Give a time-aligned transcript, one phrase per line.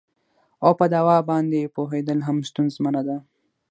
[0.63, 3.17] او په دوا باندې یې پوهیدل هم ستونزمنه ده